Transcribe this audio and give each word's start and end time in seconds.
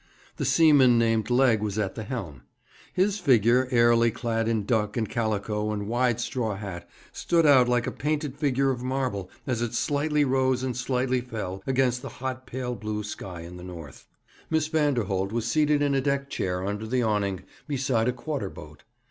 The 0.37 0.45
seaman 0.45 0.97
named 0.97 1.29
Legg 1.29 1.61
was 1.61 1.77
at 1.77 1.93
the 1.93 2.03
helm. 2.03 2.41
His 2.91 3.19
figure, 3.19 3.67
airily 3.69 4.09
clad 4.09 4.47
in 4.47 4.65
duck 4.65 4.97
and 4.97 5.07
calico 5.07 5.71
and 5.71 5.87
wide 5.87 6.19
straw 6.19 6.55
hat, 6.55 6.89
stood 7.11 7.45
out 7.45 7.69
like 7.69 7.85
a 7.85 7.91
painted 7.91 8.35
figure 8.35 8.71
of 8.71 8.81
marble, 8.81 9.29
as 9.45 9.61
it 9.61 9.75
slightly 9.75 10.25
rose 10.25 10.63
and 10.63 10.75
slightly 10.75 11.21
fell 11.21 11.61
against 11.67 12.01
the 12.01 12.09
hot 12.09 12.47
pale 12.47 12.73
blue 12.73 13.03
sky 13.03 13.41
in 13.41 13.57
the 13.57 13.63
north. 13.63 14.07
Miss 14.49 14.67
Vanderholt 14.69 15.31
was 15.31 15.45
seated 15.45 15.83
in 15.83 15.93
a 15.93 16.01
deck 16.01 16.31
chair 16.31 16.65
under 16.65 16.87
the 16.87 17.03
awning, 17.03 17.43
beside 17.67 18.07
a 18.07 18.11
quarter 18.11 18.49
boat. 18.49 18.81